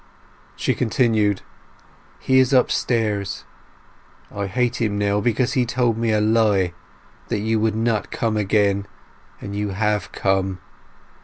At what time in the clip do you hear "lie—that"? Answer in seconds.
6.19-7.37